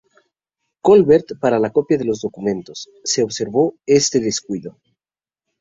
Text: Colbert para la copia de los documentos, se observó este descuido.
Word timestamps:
Colbert 0.81 1.33
para 1.39 1.59
la 1.59 1.71
copia 1.71 1.95
de 1.99 2.05
los 2.05 2.21
documentos, 2.21 2.89
se 3.03 3.21
observó 3.21 3.75
este 3.85 4.19
descuido. 4.19 4.79